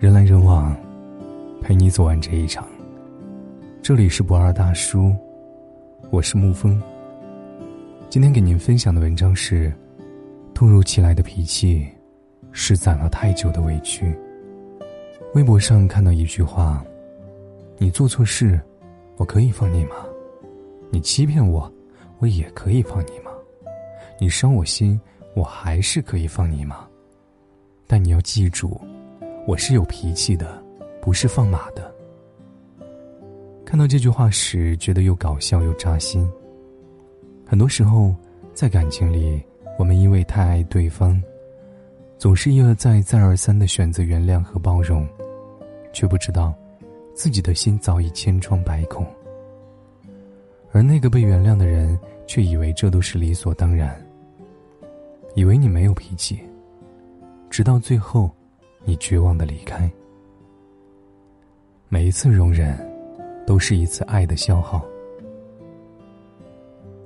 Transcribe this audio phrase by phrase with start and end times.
[0.00, 0.76] 人来人往，
[1.60, 2.64] 陪你走完这一场。
[3.82, 5.12] 这里是不二大叔，
[6.12, 6.80] 我是沐风。
[8.08, 9.72] 今天给您分享的文章是：
[10.54, 11.84] 突如其来的脾气，
[12.52, 14.16] 是攒了太久的委屈。
[15.34, 16.84] 微博上看到一句话
[17.76, 18.60] ：“你做错事，
[19.16, 19.96] 我可以放你吗？
[20.90, 21.70] 你欺骗我，
[22.20, 23.32] 我也可以放你吗？
[24.20, 24.98] 你伤我心，
[25.34, 26.86] 我还是可以放你吗？
[27.84, 28.80] 但你要记住，
[29.48, 30.62] 我是有脾气的，
[31.00, 31.90] 不是放马的。”
[33.64, 36.30] 看到这句话时，觉得又搞笑又扎心。
[37.46, 38.14] 很多时候，
[38.52, 39.42] 在感情里，
[39.78, 41.18] 我们因为太爱对方，
[42.18, 45.08] 总是一而再、再而三的选择原谅和包容，
[45.94, 46.52] 却不知道
[47.14, 49.06] 自己的心早已千疮百孔。
[50.72, 53.98] 而那个被原谅的人，却以为这都是理所当然，
[55.34, 56.38] 以为你没有脾气，
[57.48, 58.30] 直到最后，
[58.84, 59.90] 你绝望的离开。
[61.88, 62.76] 每一次容忍，
[63.46, 64.84] 都是一次爱的消耗。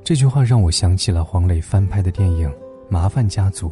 [0.05, 2.48] 这句话让我想起了黄磊翻拍的电影
[2.88, 3.69] 《麻烦家族》。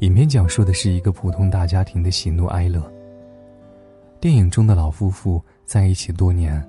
[0.00, 2.82] 影片讲述的是一个普通大家庭的喜怒哀乐。
[4.20, 6.62] 电影中的老夫妇在一起多年，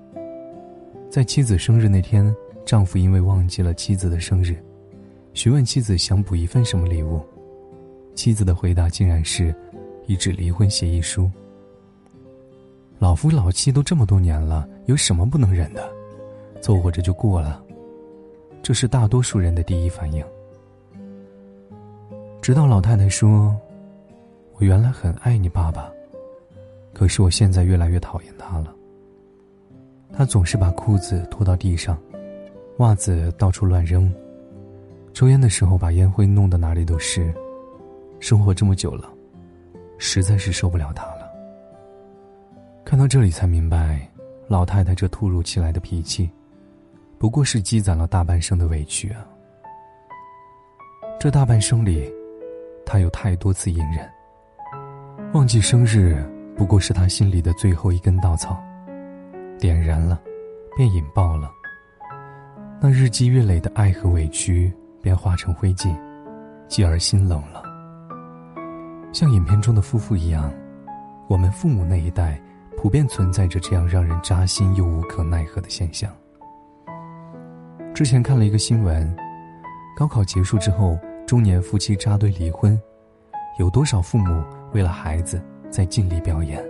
[1.09, 2.33] 在妻子生日那天，
[2.65, 4.55] 丈夫因为忘记了妻子的生日，
[5.33, 7.21] 询问妻子想补一份什么礼物，
[8.15, 9.53] 妻子的回答竟然是
[10.09, 11.29] 一纸离婚协议书。
[12.97, 15.87] 老夫老妻都这么多年了，有什么不能忍的？
[16.61, 17.63] 凑合着就过了。
[18.63, 20.25] 这是大多数人的第一反应。
[22.41, 23.55] 直到老太太说
[24.57, 25.93] ：“我原来很爱你爸爸，
[26.91, 28.73] 可是我现在越来越讨厌他了。
[30.11, 31.95] 他总是把裤子拖到地上，
[32.79, 34.11] 袜子到处乱扔，
[35.13, 37.31] 抽烟的时候把烟灰弄得哪里都是。
[38.19, 39.13] 生活这么久了，
[39.99, 41.29] 实在是受不了他了。”
[42.83, 44.09] 看到这里才明白，
[44.47, 46.27] 老太太这突如其来的脾气。
[47.19, 49.27] 不过是积攒了大半生的委屈啊！
[51.19, 52.09] 这大半生里，
[52.85, 54.09] 他有太多次隐忍。
[55.33, 56.17] 忘记生日，
[56.55, 58.57] 不过是他心里的最后一根稻草，
[59.59, 60.19] 点燃了，
[60.77, 61.51] 便引爆了。
[62.79, 65.93] 那日积月累的爱和委屈，便化成灰烬，
[66.69, 67.68] 继而心冷了。
[69.11, 70.51] 像影片中的夫妇一样，
[71.27, 72.39] 我们父母那一代，
[72.77, 76.11] 普遍存在着这样让人扎心又无可奈何的现象。
[77.93, 79.15] 之前看了一个新闻，
[79.97, 82.79] 高考结束之后，中年夫妻扎堆离婚，
[83.57, 84.43] 有多少父母
[84.73, 86.63] 为了孩子在尽力表演？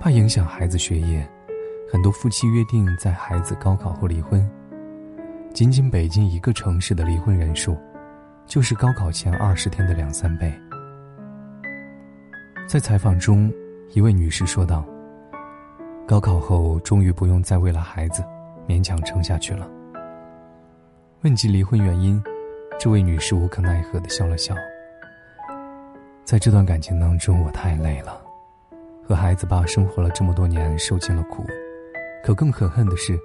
[0.00, 1.28] 怕影响孩子学业，
[1.92, 4.48] 很多夫妻约定在孩子高考后离婚。
[5.52, 7.76] 仅仅北京一个城市的离婚人数，
[8.46, 10.52] 就是高考前二十天的两三倍。
[12.68, 13.50] 在采访中，
[13.94, 14.84] 一位女士说道
[16.06, 18.22] ：“高考后，终于不用再为了孩子。”
[18.68, 19.66] 勉强撑下去了。
[21.22, 22.22] 问及离婚原因，
[22.78, 24.54] 这位女士无可奈何的笑了笑。
[26.24, 28.20] 在这段感情当中，我太累了，
[29.02, 31.46] 和孩子爸生活了这么多年，受尽了苦，
[32.22, 33.18] 可更可恨的是，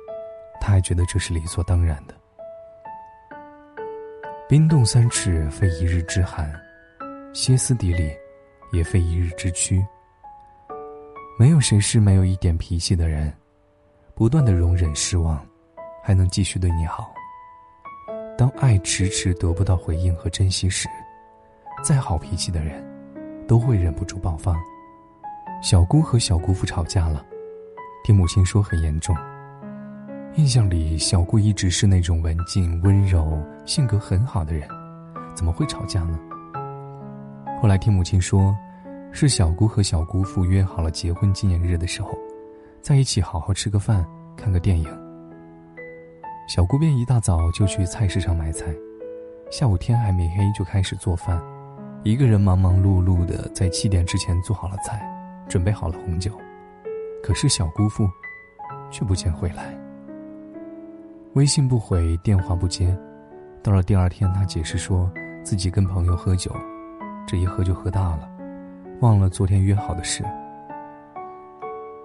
[0.61, 2.15] 他还觉得这是理所当然的。
[4.47, 6.45] 冰冻三尺，非一日之寒；
[7.33, 8.09] 歇斯底里，
[8.73, 9.81] 也非一日之屈。
[11.39, 13.31] 没有谁是没有一点脾气的人。
[14.15, 15.43] 不断的容忍失望，
[16.03, 17.11] 还能继续对你好。
[18.37, 20.87] 当爱迟迟得不到回应和珍惜时，
[21.83, 22.83] 再好脾气的人，
[23.47, 24.55] 都会忍不住爆发。
[25.63, 27.25] 小姑和小姑父吵架了，
[28.03, 29.15] 听母亲说很严重。
[30.35, 34.69] 印象里，小姑一直是那种文静温柔、性格很好的人，
[35.35, 36.19] 怎么会吵架呢？
[37.63, 38.53] 后来听母亲说，
[39.13, 42.09] 是小姑和小姑父约好了结婚纪念日的时候。
[42.81, 44.85] 在一起好好吃个饭，看个电影。
[46.45, 48.65] 小姑便一大早就去菜市场买菜，
[49.49, 51.41] 下午天还没黑就开始做饭，
[52.03, 55.01] 一个人忙忙碌碌的在七点之前做好了菜，
[55.47, 56.37] 准备好了红酒。
[57.23, 58.05] 可是小姑父
[58.91, 59.73] 却不见回来，
[61.35, 62.93] 微信不回，电话不接。
[63.63, 65.09] 到了第二天，他解释说
[65.45, 66.53] 自己跟朋友喝酒，
[67.25, 68.29] 这一喝就喝大了，
[69.01, 70.23] 忘了昨天约好的事。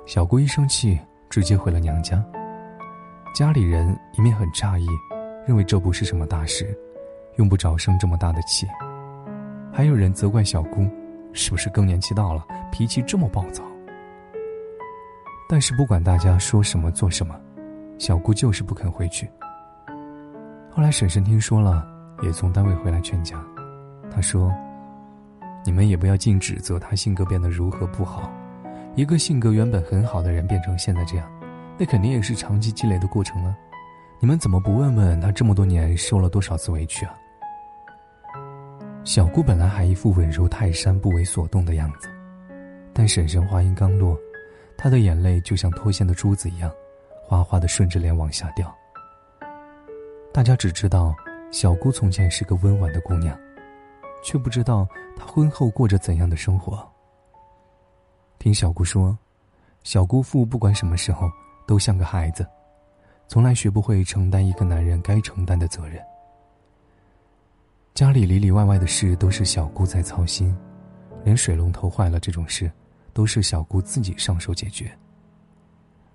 [0.06, 0.98] 小姑一生气，
[1.28, 2.24] 直接回了娘家。
[3.34, 4.86] 家里人一面很诧异，
[5.46, 6.76] 认为这不是什么大事，
[7.36, 8.66] 用不着生这么大的气。
[9.72, 10.88] 还有人责怪小姑，
[11.32, 13.62] 是不是更年期到了，脾气这么暴躁？
[15.48, 17.38] 但是不管大家说什么做什么，
[17.98, 19.28] 小姑就是不肯回去。
[20.70, 21.86] 后来婶婶听说了，
[22.22, 23.36] 也从单位回来劝架。
[24.10, 24.52] 她说
[25.64, 28.32] ：“你们也不要尽指责他性格变得如何不好。
[28.94, 31.30] 一个性格原本很好的人变成现在这样，
[31.78, 33.56] 那肯定也是长期积累的过程了。
[34.20, 37.14] 你们怎么不问问他这么多年受了多少次委屈啊？
[39.04, 42.08] 小姑本来还一副稳如泰山、不为所动的样子，
[42.92, 44.18] 但婶婶话音刚落，
[44.76, 46.70] 她的眼泪就像脱线的珠子一样，
[47.22, 48.74] 哗哗的顺着脸往下掉。
[50.32, 51.14] 大家只知道
[51.50, 53.38] 小姑从前是个温婉的姑娘，
[54.22, 54.86] 却不知道
[55.16, 56.86] 他婚后过着怎样的生活。
[58.38, 59.16] 听小姑说，
[59.82, 61.30] 小姑父不管什么时候
[61.66, 62.46] 都像个孩子。
[63.26, 66.02] 从来学不会承担一个男人该承担的责任。
[67.94, 70.56] 家里里里外外的事都是小姑在操心，
[71.24, 72.72] 连水龙头坏了这种事，
[73.12, 74.90] 都是小姑自己上手解决。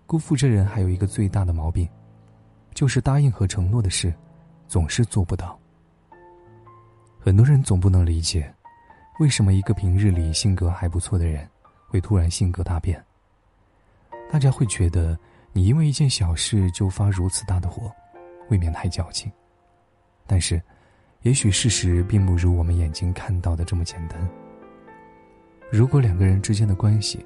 [0.07, 1.87] 姑父这人还有一个最大的毛病，
[2.73, 4.11] 就是答应和承诺的事，
[4.67, 5.59] 总是做不到。
[7.23, 8.53] 很多人总不能理解，
[9.19, 11.47] 为什么一个平日里性格还不错的人，
[11.87, 13.01] 会突然性格大变。
[14.29, 15.17] 大家会觉得。
[15.55, 17.91] 你因为一件小事就发如此大的火，
[18.49, 19.31] 未免太矫情。
[20.25, 20.59] 但是，
[21.21, 24.27] 也许事实并不如我们眼睛看到的这么简单。
[25.71, 27.23] 如果两个人之间的关系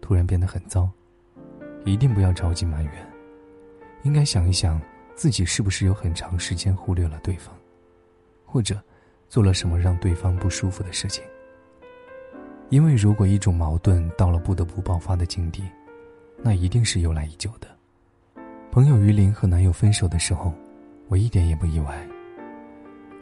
[0.00, 0.88] 突然变得很糟，
[1.84, 2.92] 一定不要着急埋怨，
[4.04, 4.80] 应该想一想
[5.14, 7.54] 自己是不是有很长时间忽略了对方，
[8.46, 8.82] 或者
[9.28, 11.22] 做了什么让对方不舒服的事情。
[12.68, 15.62] 因为如果一种矛盾到了不得不爆发的境地，
[16.42, 17.68] 那一定是由来已久的。
[18.72, 20.52] 朋友于林和男友分手的时候，
[21.08, 22.06] 我一点也不意外，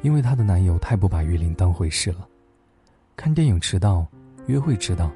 [0.03, 2.27] 因为她的男友太不把于林当回事了。
[3.17, 4.07] 看电影迟到，
[4.47, 5.13] 约会迟到，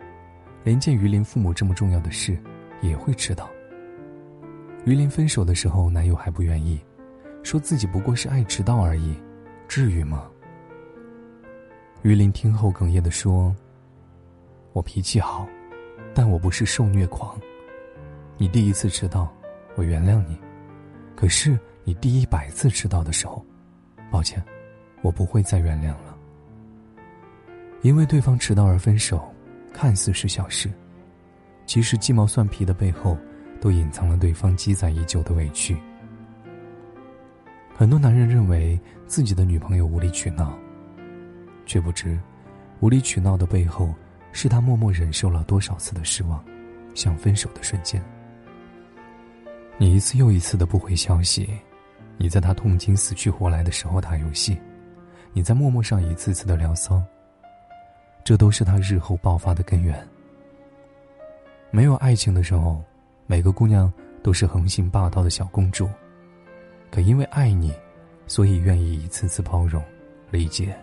[0.63, 2.39] 连见于林父母这么重要的事
[2.83, 3.49] 也会迟到。
[4.85, 6.79] 于林分手的时候，男友还不愿意，
[7.43, 9.17] 说自己不过是爱迟到而已，
[9.67, 10.31] 至于吗？
[12.03, 13.55] 于林听后哽咽的说
[14.73, 15.47] ：“我脾气好，
[16.15, 17.39] 但我不是受虐狂。”
[18.39, 19.29] 你第一次迟到，
[19.75, 20.37] 我原谅你；
[21.17, 23.45] 可是你第一百次迟到的时候，
[24.13, 24.43] 抱歉，
[25.03, 26.17] 我不会再原谅了。
[27.83, 29.33] 因为对方迟到而分手，
[29.73, 30.71] 看似是小事，
[31.67, 33.19] 其实鸡毛蒜皮的背后，
[33.61, 35.77] 都隐藏了对方积攒已久的委屈。
[37.75, 40.57] 很多男人认为自己的女朋友无理取闹，
[41.69, 42.19] 却不知，
[42.81, 43.95] 无理取闹的背后，
[44.33, 46.43] 是他默默忍受了多少次的失望，
[46.95, 48.03] 想分手的瞬间。
[49.77, 51.49] 你一次又一次的不回消息，
[52.17, 54.59] 你在他痛经死去活来的时候打游戏，
[55.35, 57.01] 你在陌陌上一次次的聊骚。
[58.25, 60.07] 这都是他日后爆发的根源。
[61.71, 62.83] 没有爱情的时候，
[63.27, 63.93] 每个姑娘
[64.23, 65.87] 都是横行霸道的小公主，
[66.91, 67.75] 可因为爱你，
[68.27, 69.83] 所以愿意一次次包容、
[70.31, 70.75] 理解。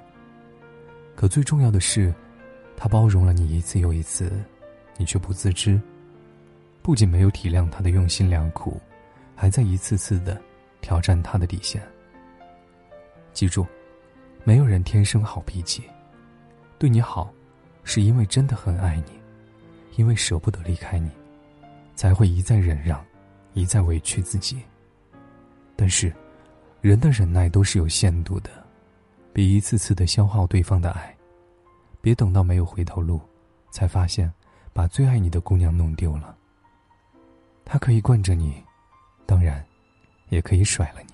[1.15, 2.13] 可最重要的是，
[2.75, 4.31] 他包容了你一次又一次，
[4.97, 5.79] 你却不自知。
[6.81, 8.79] 不仅没有体谅他的用心良苦，
[9.33, 10.39] 还在一次次的
[10.81, 11.81] 挑战他的底线。
[13.33, 13.65] 记住，
[14.44, 15.83] 没有人天生好脾气，
[16.77, 17.33] 对你好，
[17.83, 19.13] 是因为真的很爱你，
[19.95, 21.09] 因为舍不得离开你，
[21.95, 23.03] 才会一再忍让，
[23.53, 24.61] 一再委屈自己。
[25.75, 26.13] 但是，
[26.81, 28.64] 人的忍耐都是有限度的，
[29.35, 31.13] 别一次次的消耗对方的爱，
[31.99, 33.19] 别等到没有回头路，
[33.69, 34.31] 才发现
[34.71, 36.33] 把最爱你的姑娘弄丢了。
[37.65, 38.63] 他可以惯着你，
[39.25, 39.61] 当然，
[40.30, 41.13] 也可以甩了你。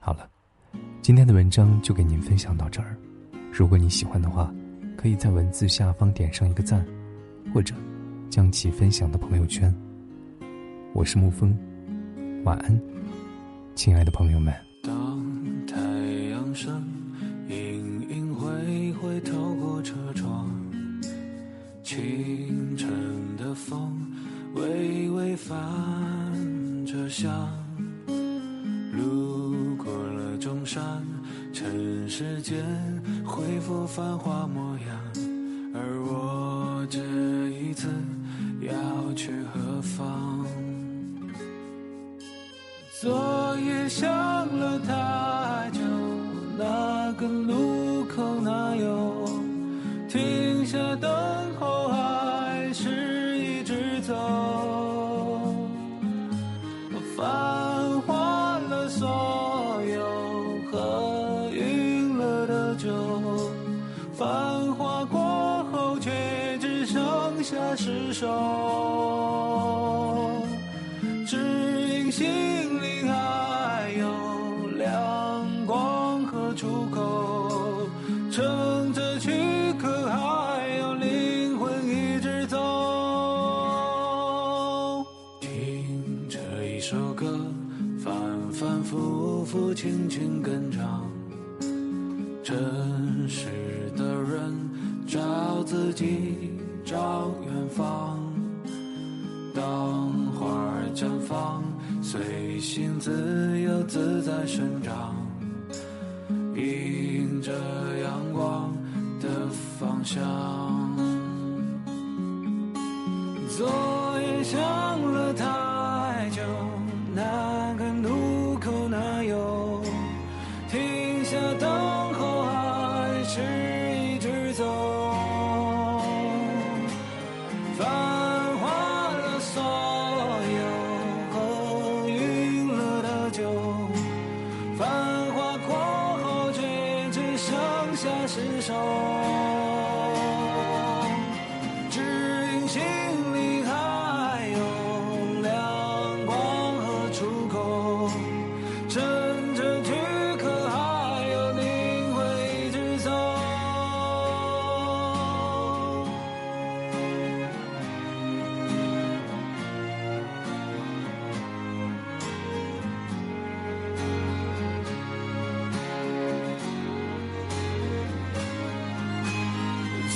[0.00, 0.28] 好了，
[1.02, 2.96] 今天的文章就给您分享到这儿。
[3.52, 4.52] 如果你喜欢的话，
[4.96, 6.84] 可以在文字下方点上一个赞，
[7.54, 7.76] 或者
[8.28, 9.72] 将其分享到朋友圈。
[10.92, 11.56] 我是沐风，
[12.44, 12.76] 晚安，
[13.76, 14.52] 亲爱的朋友们。
[27.06, 27.48] 着香，
[28.92, 30.82] 路过了中山，
[31.52, 32.64] 尘世间
[33.24, 34.88] 恢复繁华模样，
[35.72, 36.98] 而我这
[37.50, 37.88] 一次
[38.60, 40.44] 要去何方？
[43.00, 45.80] 昨夜想了太久，
[46.58, 49.24] 那个路口哪有
[50.08, 51.08] 停下等
[51.60, 51.86] 候？
[51.88, 54.12] 还是一直走，
[68.26, 68.65] 只
[102.08, 105.12] 随心自由自在生长
[106.54, 107.50] 迎着
[108.00, 108.72] 阳光
[109.20, 110.65] 的方向。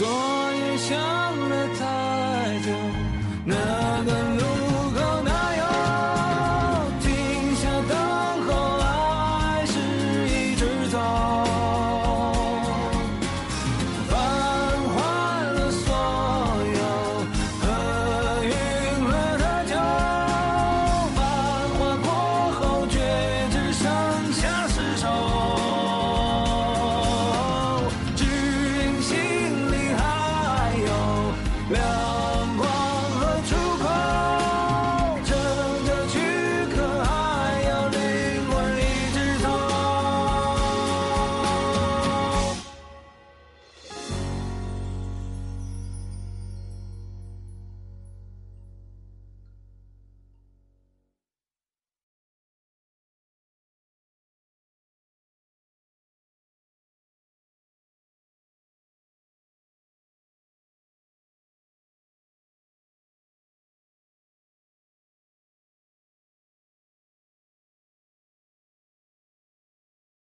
[0.00, 2.73] 昨夜想了太久
[3.45, 4.30] 那个